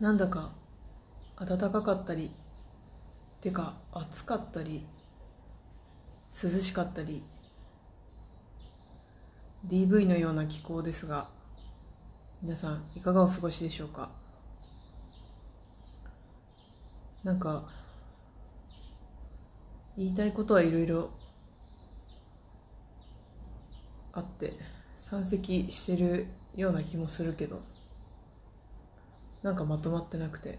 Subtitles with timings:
[0.00, 0.52] なんだか
[1.36, 2.30] 暖かかったり
[3.40, 4.86] てか暑かったり
[6.40, 7.24] 涼しかったり
[9.66, 11.28] DV のような気候ですが
[12.42, 14.08] 皆さんいかがお過ごしでしょうか？
[17.24, 17.64] なんか
[19.96, 21.10] 言いたいことはいろいろ
[24.12, 24.52] あって
[24.96, 27.60] 山積してるような気もするけど。
[29.48, 30.58] なんかまとまってなくて。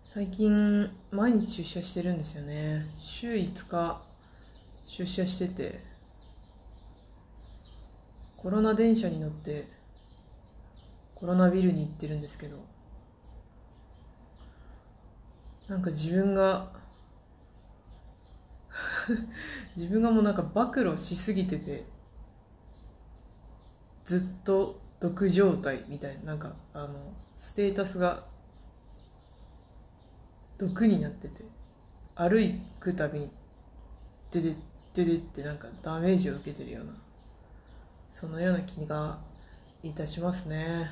[0.00, 2.86] 最近毎日出社してるんですよね。
[2.96, 4.00] 週5日
[4.86, 5.80] 出社してて
[8.36, 9.66] コロナ電車に乗って
[11.16, 12.64] コロナビルに行ってるんですけど
[15.66, 16.70] なんか自分が
[19.74, 21.93] 自分がもうなんか暴露しすぎてて
[24.04, 26.88] ずっと毒状態みたいななんかあの
[27.36, 28.24] ステータスが
[30.58, 31.42] 毒になってて
[32.14, 32.38] 歩
[32.78, 33.30] くたびに
[34.30, 34.54] デデ
[34.94, 36.92] デデってなんかダメージを受けてるような
[38.12, 39.18] そのような気が
[39.82, 40.90] いたしますね。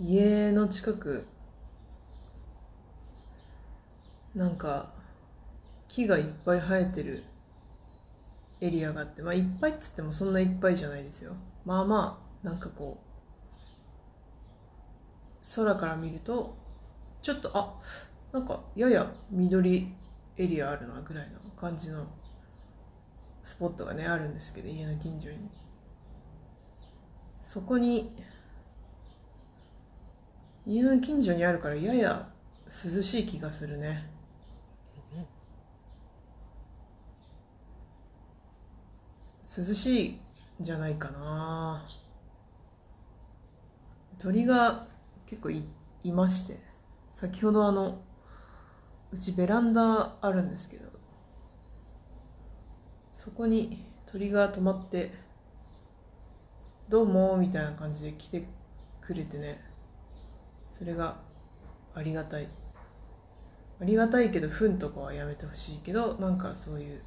[0.00, 1.24] 家の近く
[4.34, 4.92] なんか
[5.86, 7.22] 木がいっぱい生えてる
[8.64, 11.34] エリアがあってまあいっぱいっつってもそんないっぱいじゃないですよ。
[11.66, 12.98] まあまあなんかこ
[15.42, 16.56] う空から見ると
[17.20, 17.74] ちょっとあ
[18.32, 19.88] なんかやや緑
[20.38, 22.06] エリアあるなぐらいの感じの
[23.42, 25.36] スポットがねあるんですけど家の近所に。
[27.42, 28.16] そこに
[30.66, 32.26] 家の近所にあるからやや
[32.66, 34.13] 涼しい気がするね。
[39.56, 40.20] 涼しい
[40.58, 41.86] じゃないかな。
[44.18, 44.86] 鳥が
[45.26, 45.64] 結構い
[46.02, 46.58] いまして。
[47.12, 48.02] 先ほどあの
[49.12, 50.88] うちベランダあるんですけど。
[53.14, 55.12] そこに鳥が止まって
[56.90, 58.46] 「どうも」みたいな感じで来て
[59.00, 59.60] くれてね。
[60.68, 61.16] それが
[61.94, 62.48] ありがたい。
[63.80, 67.02] ありがたいけど糞とかはやめてほしいけどなんかそういう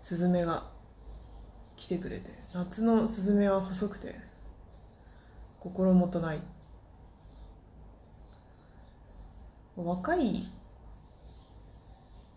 [0.00, 0.71] スズメが
[1.76, 4.14] 来てくれて夏のスズメは細くて
[5.60, 6.40] 心もとない。
[9.76, 10.46] 若い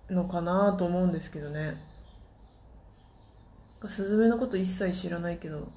[0.09, 1.75] のかなと思うんですけどね。
[3.87, 5.67] スズメのこと一切知らないけど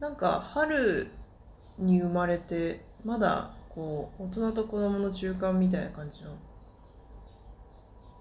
[0.00, 1.08] なんか春
[1.78, 6.30] に生まれてまだこう大人と子供の中間みたいな感じの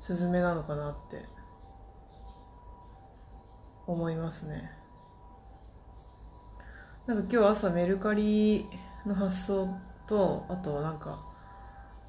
[0.01, 1.23] スズメなのかなって
[3.87, 4.71] 思いますね。
[7.07, 8.65] なんか今日朝メルカリ
[9.05, 9.69] の発送
[10.05, 11.17] とあとなんか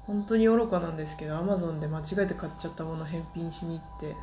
[0.05, 4.15] 本当に愚かなんですけどアマゾンで間違えて買っちゃったもの返品しに行って。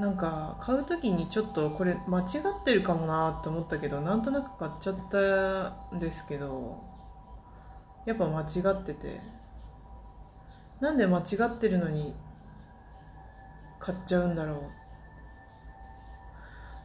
[0.00, 6.82] なんか買う時にちょっとこれ間違ってるかもなって思ったけどなんとなく買っちゃったんですけど
[8.04, 9.20] やっぱ間違ってて。
[10.80, 12.14] なんで間違ってるのに
[13.78, 14.85] 買っちゃうんだろう。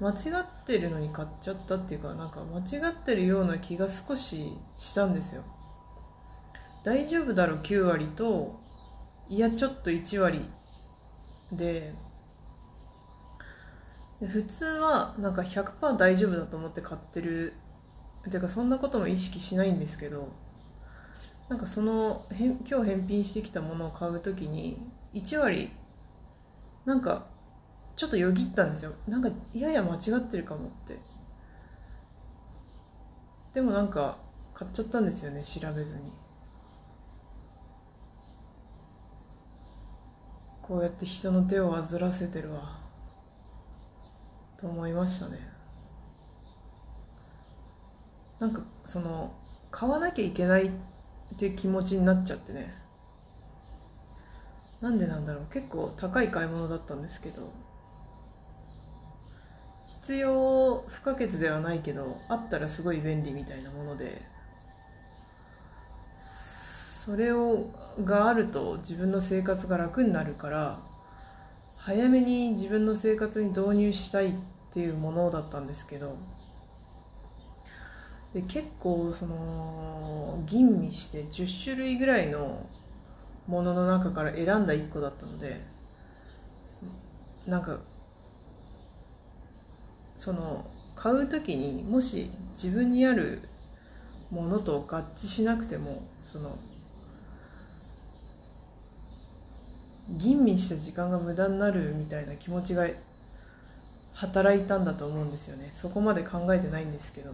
[0.01, 5.43] 間違ってるのに買っちゃったっていうかなんか間違ってるような気が少ししたんですよ。
[6.83, 8.51] 大丈夫だろ9割と
[9.29, 10.41] いやちょっと1割
[11.51, 11.93] で。
[14.19, 17.53] 普通はなんか100%大丈夫だと思って買ってる。
[18.29, 20.29] ていうかそんなことも意識しないんですけど
[21.49, 25.71] なんかその今日返品してきたものを買う時に1割
[26.85, 27.25] なんか
[28.01, 28.93] ちょっとよぎったんですよ。
[29.07, 30.97] なんかいやや間違ってるかもって。
[33.53, 34.17] でもなんか
[34.55, 36.11] 買っちゃったんですよね調べずに。
[40.63, 42.79] こうやって人の手を煩わせてるわ。
[44.57, 45.37] と思いましたね。
[48.39, 49.31] なんかその
[49.69, 50.71] 買わなきゃいけないっ
[51.37, 52.73] て気持ちになっちゃってね。
[54.81, 55.53] なんでなんだろう。
[55.53, 57.60] 結構高い買い物だったんですけど。
[59.91, 64.21] 必要不可欠ではないけどあったらすごい便利みたいなもので
[66.01, 67.65] それを
[68.05, 70.79] があると自分の生活が楽になるから
[71.75, 74.33] 早めに自分の生活に導入したいっ
[74.71, 76.15] ていうものだったんですけど
[78.33, 82.65] で結構その吟味して10種類ぐらいの
[83.45, 85.59] ものの中から選んだ1個だったので
[87.45, 87.79] なんか
[90.21, 90.63] その
[90.95, 93.41] 買う時にもし自分にある
[94.29, 96.59] ものと合致しなくてもその
[100.09, 102.85] 吟味した時間が無駄になるみたいな気持ちが
[104.13, 105.71] 働いたんだと思うんですよね。
[105.73, 107.31] そこまで考えてないんですけど。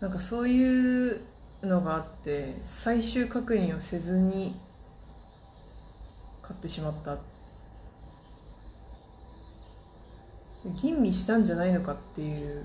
[0.00, 1.22] なんかそういう
[1.64, 4.54] のがあって最終確認をせずに
[6.40, 7.33] 買ってしまった。
[10.80, 12.64] 吟味したんじゃないのかっていう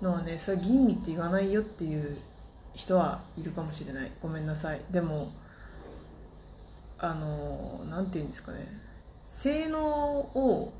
[0.00, 2.18] のはねそれ吟味って言わないよっていう
[2.74, 4.10] 人はいるかもしれない。
[4.22, 4.80] ごめんなさい。
[4.90, 5.32] でも
[6.98, 8.66] あのなんて言うんですかね。
[9.26, 10.72] 性能を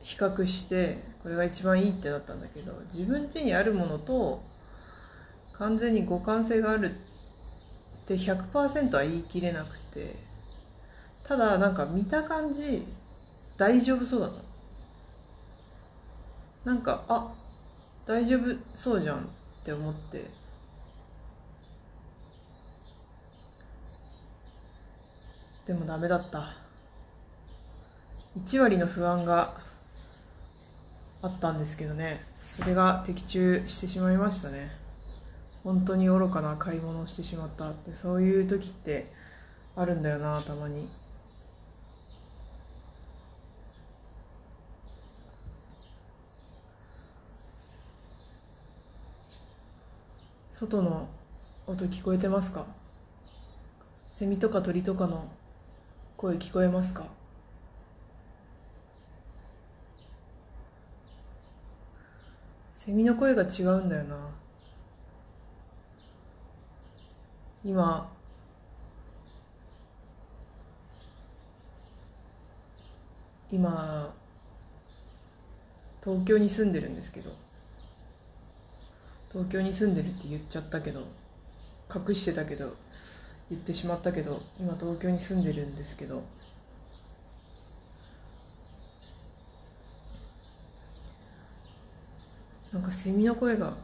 [0.00, 4.40] 比較してこれが一番いいってなったんだけど自分家にあるものと
[5.54, 10.14] 完全に互換性があるって100%は言い切れなくて
[11.26, 12.86] ただなんか見た感じ
[13.56, 14.32] 大丈夫そうだな
[16.64, 17.32] なんかあ
[18.06, 19.20] 大丈夫そうじゃんっ
[19.64, 20.24] て思って。
[25.66, 26.54] でもダメだった。
[28.38, 29.54] 1割の不安が
[31.22, 32.20] あったんですけどね。
[32.48, 34.70] それが的中してしまいましたね。
[35.64, 39.10] 本当に愚かな買い物をしてしまったってそういう時って
[39.74, 40.88] あるんだよなたまに。
[50.58, 51.06] 外の
[51.66, 52.64] 音聞こえてますか？
[54.08, 55.28] セミとか鳥とかの
[56.16, 57.04] 声聞こえますか？
[62.72, 64.16] セミの声が違うんだよな。
[67.62, 68.10] 今
[73.52, 74.14] 今
[76.02, 77.30] 東京に住んでるんですけど。
[79.36, 81.02] 東京に住んでるって言っちゃったけど
[81.94, 82.74] 隠してたけど
[83.50, 86.22] 言ってしまったけど今東京に住んでるんですけど
[92.72, 93.74] なんかセミの声が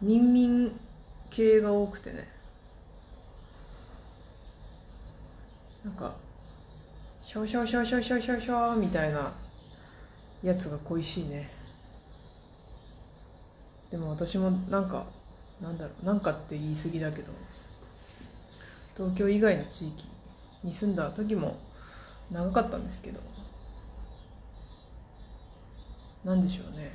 [0.00, 0.72] ミンミン
[1.28, 2.28] 系が多くてね。
[5.84, 6.14] なんか
[7.20, 9.32] シャーシャーシャーシャーシャーシャーシャーみたいな
[10.42, 11.55] やつが恋しいね。
[13.90, 15.06] でも私もなんか
[15.60, 17.32] なんだろうなんかって言い過ぎだけど
[18.96, 20.06] 東京以外の地域
[20.64, 21.58] に住んだ時も
[22.30, 23.20] 長かったんですけど
[26.24, 26.92] なんでしょうね。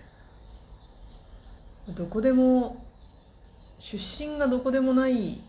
[1.96, 2.86] どこでも
[3.80, 5.42] 出身がどこでもない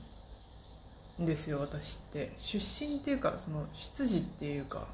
[1.21, 2.33] んですよ私って。
[2.37, 4.87] 出身っていうかその出自っていうか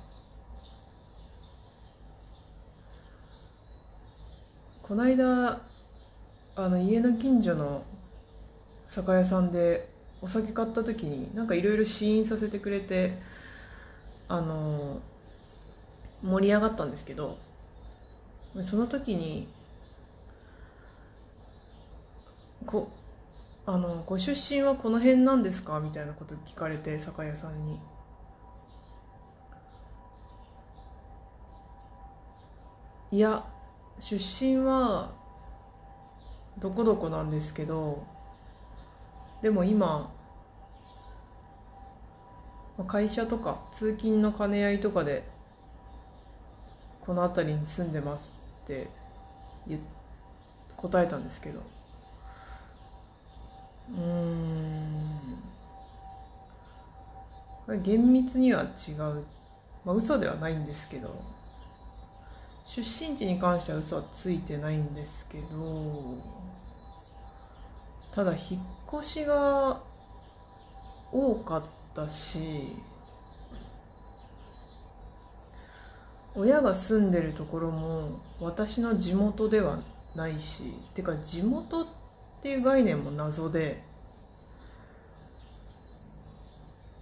[4.83, 5.61] この間
[6.59, 7.85] あの家の近所の
[8.89, 9.89] 酒屋さんで
[10.21, 13.17] お酒買った時になんかいろいろ試飲させてくれて
[14.27, 15.01] あの
[16.21, 17.39] 盛り上がったんですけど
[18.61, 19.47] その時に
[22.67, 22.91] こ
[23.65, 25.79] あのご出身はこの辺なんですか？
[25.79, 27.79] みたいなこと聞かれて酒屋さんに。
[33.13, 33.45] いや
[34.01, 35.13] 出身は
[36.61, 38.05] どこどこなんですけど
[39.43, 40.11] でも今
[42.87, 45.25] 会社とか通勤の兼ね合いとかで
[47.01, 48.35] この辺りに住んでます
[48.65, 48.89] って
[50.77, 51.61] 答えたんですけど。
[53.91, 53.93] う
[57.73, 57.83] ん。
[57.83, 59.25] 厳密には違う。
[59.85, 61.21] まあ嘘ではないんですけど。
[62.65, 65.45] 出身地に関しては嘘はついてないんですけど。
[68.13, 69.81] ただ引っ越しが
[71.13, 71.63] 多かっ
[71.95, 72.73] たし
[76.35, 79.81] 親が住んでるところも私の地元では
[80.15, 80.63] ないし
[80.95, 81.87] てか地元っ
[82.41, 83.83] ていう概念も謎で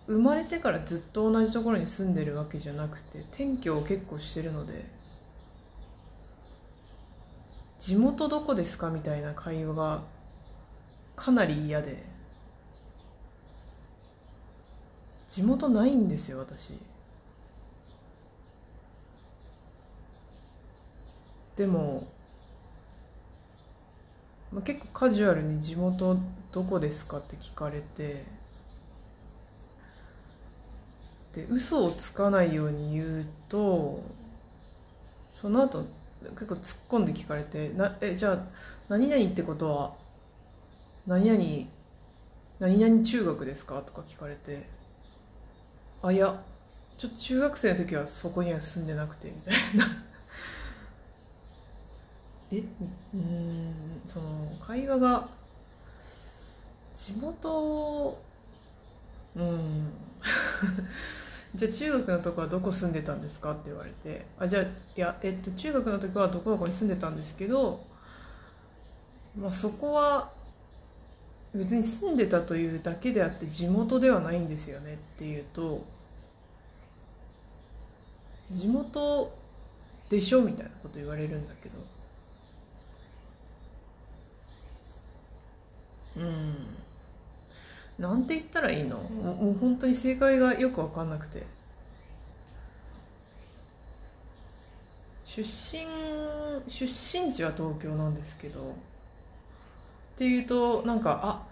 [0.07, 4.85] 生まれてからずっと同じところに住んでるわけじゃなくて転居を結構してるので
[7.79, 10.03] 地元どこですかみたいな会話が
[11.17, 12.05] かなり嫌で
[15.29, 16.73] 地元ないんですよ私
[21.57, 22.07] でも
[24.53, 26.17] まあ、結構カジュアルに「地元
[26.53, 28.25] どこですか?」って聞かれて
[31.35, 34.01] で嘘をつかないように言うと
[35.31, 35.85] その後
[36.31, 38.39] 結構突っ込んで聞かれて「なえじゃあ
[38.89, 39.95] 何々ってことは
[41.07, 41.69] 何々
[42.59, 44.69] 何々中学ですか?」とか聞かれて
[46.03, 46.43] 「あいや
[46.99, 49.87] ちょっと中学生の時はそこには住んでなくて」みたいな。
[52.53, 52.63] え？
[53.15, 55.29] うんその会話が
[56.95, 58.19] 地元
[59.37, 59.93] うん。
[61.55, 63.53] じゃあ中学のとこはどこ住んでたんですか？
[63.53, 64.27] って言われて。
[64.39, 67.85] あじゃあいや、えっと、中学の時はどこどこに住んでたんですけど、
[69.37, 70.31] まあ、そこは
[71.57, 75.85] 別に住んでたというだけであって地元ではないんですよねっていうと
[78.51, 79.37] 地元
[80.09, 81.79] でしょみたいなこと言われるんだけど。
[86.17, 86.55] うん。
[87.99, 88.99] なんて言ったらいいの？
[88.99, 91.43] もうもう本当に正解がよく分かんなくて。
[95.25, 95.85] 出身
[96.67, 98.75] 出身地は東京なんですけど
[100.17, 101.47] っていうとなんかあ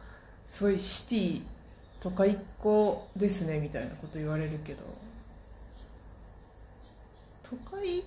[0.48, 1.42] すごいシティ
[2.00, 4.82] 都会っ子ですねみたいなこと言われるけど。
[7.42, 8.02] 都会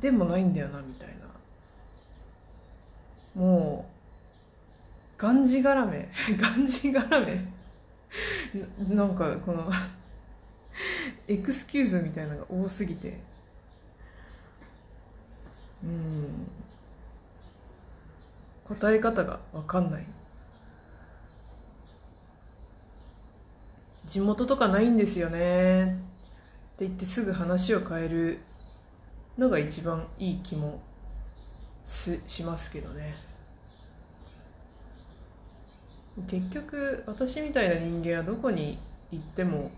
[0.00, 1.08] でもないんだよなみたい
[3.36, 3.42] な。
[3.42, 3.86] も
[5.18, 6.08] うがんじがらめ。
[6.38, 7.44] がんじがらめ。
[8.88, 9.70] なんかこの
[11.28, 13.20] エクスキューズみたいなのが多すぎて。
[15.84, 16.46] うん。
[18.64, 20.04] 答え方が分かんない。
[24.06, 25.84] 地元とかないんですよね。
[25.84, 25.88] っ
[26.76, 28.40] て言ってすぐ話を変える
[29.38, 30.80] のが一番いい気も
[31.84, 33.14] すしますけどね。
[36.28, 38.78] 結局私みたいな人間はどこに
[39.10, 39.70] 行っても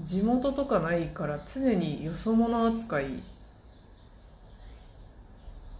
[0.00, 3.06] 地元とかないから常によそ者扱い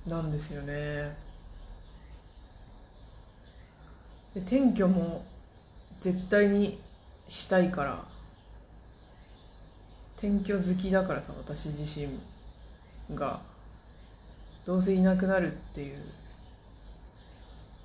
[0.07, 1.17] なんですよね。
[4.35, 5.25] で転居も
[6.01, 6.79] 絶対に
[7.27, 8.05] したいから。
[10.17, 13.41] 転居好きだからさ私自身が。
[14.65, 15.97] どうせいなくなるっていう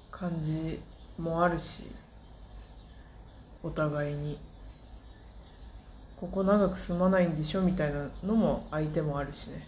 [0.09, 0.79] 感じ
[1.17, 1.85] もあるし。
[3.63, 4.37] お互いに。
[6.19, 9.65] ここ長く住まないんでしょみたいなのも相手もあるしね。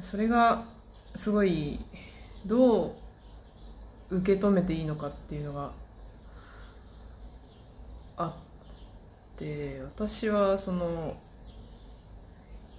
[0.00, 0.64] それが
[1.14, 1.78] すごい
[2.46, 2.96] ど
[4.10, 5.72] う受け止めていいのかっていうのが
[8.16, 11.16] あって私はその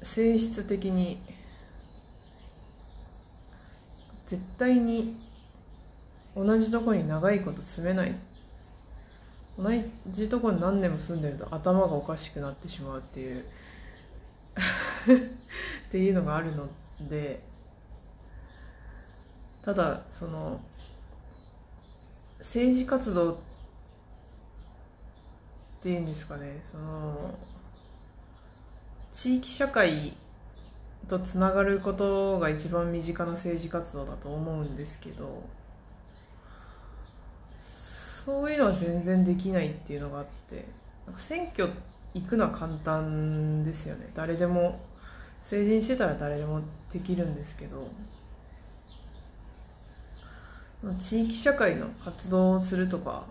[0.02, 1.20] 性質的に
[4.26, 5.16] 絶対に
[6.36, 8.16] 同じとこに長いこと住めない。
[9.60, 9.70] 同
[10.10, 13.44] じとこに何年も住んでると頭がおかしくなってしまうっていう。
[15.88, 16.70] っていうのがあるの
[17.10, 17.42] で
[19.64, 20.60] ただその
[22.40, 23.38] 政治活動っ
[25.82, 27.36] ていうんですかねその
[29.12, 30.14] 地域社会
[31.08, 35.44] とつながることが一番身近な政治活動だと思うんですけど
[37.62, 40.66] そういうのは全然できないっていうのがあって
[41.06, 41.70] なんか選挙
[42.14, 44.10] 行くのは簡単ですよね。
[44.14, 44.80] 誰でも
[45.42, 47.88] 成人してたら誰でもできるんですけど
[51.00, 53.24] 地域社会の活動をするとか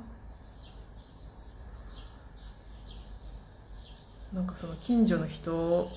[4.33, 5.91] なんかその近所の人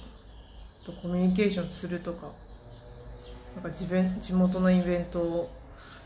[0.84, 2.28] とコミュニケーションするとか
[3.56, 3.86] なんか地
[4.20, 5.52] 地元のイベントを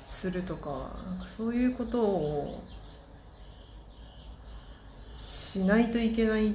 [0.06, 2.64] するとかなんかそういうことを
[5.16, 6.54] しないといけないっ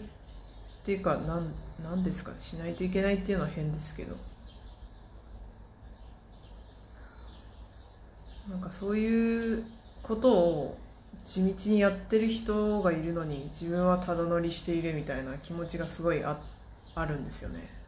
[0.85, 4.32] ていうかなんなんですかしないといけないっていうのは変ですけど。
[8.51, 9.65] なんかそういう
[10.03, 10.79] ことを
[11.25, 16.39] 地道にやってる人がいるのに自分はただ乗りしているみたいな気持ちがすごいあ
[16.95, 17.83] あるんですよね。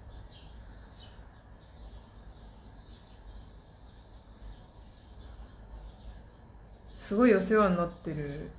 [6.94, 8.50] すごいお世話になってる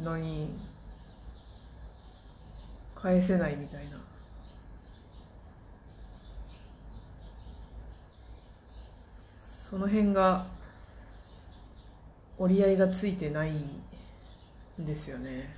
[0.00, 0.48] のに
[2.96, 3.96] 返せないみたいな
[9.48, 10.46] その辺が
[12.38, 15.54] 折り合いがついてないんですよね。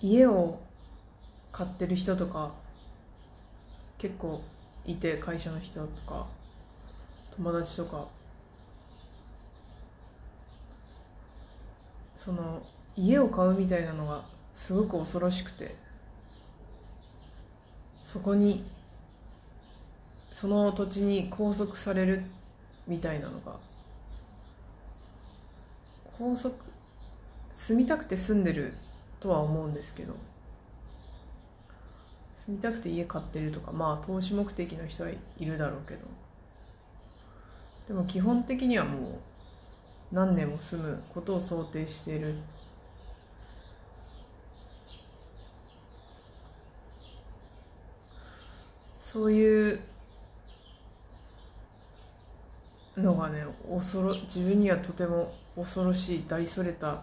[0.00, 0.60] 家を
[1.50, 2.52] 買ってる人とか
[3.96, 4.42] 結構
[4.84, 6.26] いて会社の人とか
[7.36, 8.06] 友達とか。
[12.16, 12.62] その
[12.96, 14.22] 家を買うみたいなのが
[14.54, 15.74] すごく恐ろしくて
[18.02, 18.64] そこに
[20.34, 22.24] その土地に拘束される
[22.88, 23.54] みたいなのが
[26.18, 26.56] 拘束
[27.52, 28.74] 住みたくて住んでる
[29.20, 30.16] とは思うんですけど
[32.46, 36.00] 住みたくて家買ってるとかまあ投資目的の人はいるだろうけど
[37.86, 39.02] でも基本的にはもう
[40.10, 42.34] 何年も住むことを想定している。
[48.96, 49.80] そういう
[53.04, 57.02] のがね恐ろ自分にはとても恐ろしい大それた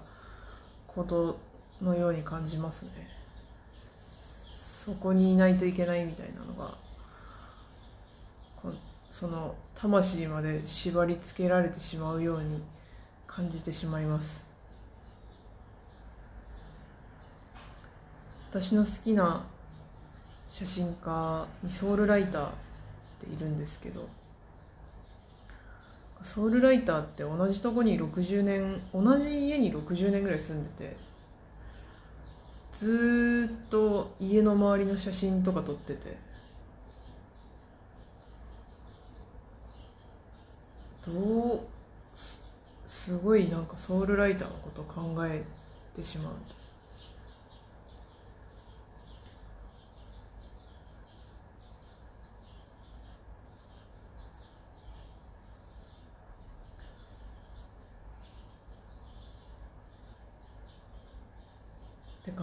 [0.87, 1.39] こと
[1.81, 3.07] のように感じますね。
[4.03, 6.75] そこにいないといけないみたいなのが
[8.55, 8.73] こ
[9.11, 12.63] その魂まで縛り付けられてしまうように
[13.27, 14.43] 感じてしまいます。
[18.49, 19.45] 私の好きな
[20.49, 22.51] 写真家にソウルライターっ
[23.19, 24.09] ているんですけど
[26.23, 30.97] ソウルライターって同じとこに60年同じ家に60年ぐらい住んでて
[32.73, 36.31] ずっと家の周りの写真とか撮ってて。
[41.05, 41.59] どう
[42.85, 45.43] すごいなんかソウルライターのこと考え
[45.95, 46.33] てしまう。
[46.33, 46.60] って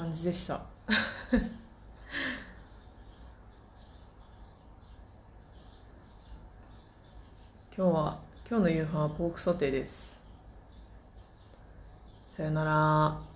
[0.08, 0.62] 感じでした。
[7.76, 10.18] 今日は今日の夕飯はポークソテーです。
[12.35, 13.27] さよなら。